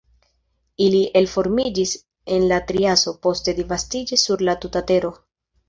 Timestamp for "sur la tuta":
4.31-4.85